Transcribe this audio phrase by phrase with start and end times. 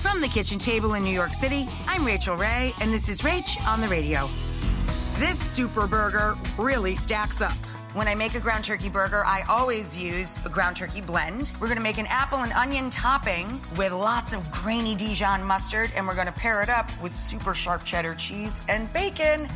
[0.00, 3.62] From the kitchen table in New York City, I'm Rachael Ray, and this is Rach
[3.68, 4.30] on the radio.
[5.18, 7.52] This super burger really stacks up.
[7.92, 11.52] When I make a ground turkey burger, I always use a ground turkey blend.
[11.60, 16.06] We're gonna make an apple and onion topping with lots of grainy Dijon mustard, and
[16.08, 19.50] we're gonna pair it up with super sharp cheddar cheese and bacon.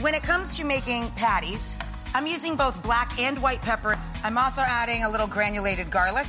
[0.00, 1.74] When it comes to making patties,
[2.14, 3.98] I'm using both black and white pepper.
[4.22, 6.26] I'm also adding a little granulated garlic,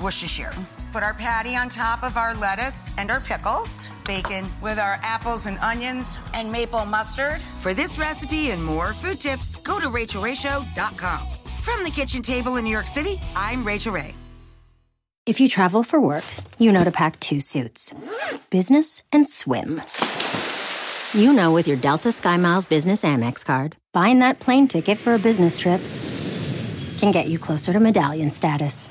[0.00, 0.54] Worcestershire.
[0.92, 5.46] Put our patty on top of our lettuce and our pickles, bacon with our apples
[5.46, 7.40] and onions and maple mustard.
[7.62, 11.26] For this recipe and more food tips, go to rachaelrayshow.com.
[11.60, 14.14] From the kitchen table in New York City, I'm Rachael Ray.
[15.26, 16.24] If you travel for work,
[16.58, 17.94] you know to pack two suits
[18.50, 19.80] business and swim.
[21.12, 25.18] You know, with your Delta SkyMiles Business Amex card, buying that plane ticket for a
[25.18, 25.80] business trip
[26.98, 28.90] can get you closer to medallion status.